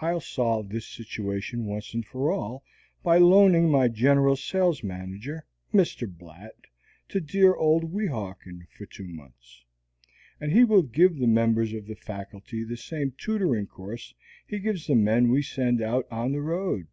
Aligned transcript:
I'll 0.00 0.22
solve 0.22 0.70
this 0.70 0.86
situation 0.86 1.66
once 1.66 1.92
for 2.10 2.32
all 2.32 2.64
by 3.02 3.18
loaning 3.18 3.70
my 3.70 3.88
general 3.88 4.34
sales 4.34 4.82
manager, 4.82 5.44
Mr. 5.70 6.08
Blat, 6.10 6.54
to 7.10 7.20
dear 7.20 7.54
old 7.54 7.92
Weehawken 7.92 8.68
for 8.70 8.86
two 8.86 9.06
months, 9.06 9.66
and 10.40 10.50
he 10.50 10.64
will 10.64 10.80
give 10.82 11.18
the 11.18 11.26
members 11.26 11.74
of 11.74 11.86
the 11.88 11.94
Faculty 11.94 12.64
the 12.64 12.78
same 12.78 13.12
tutoring 13.18 13.66
course 13.66 14.14
he 14.46 14.60
gives 14.60 14.86
the 14.86 14.94
men 14.94 15.28
we 15.28 15.42
send 15.42 15.82
out 15.82 16.06
on 16.10 16.32
the 16.32 16.40
road. 16.40 16.86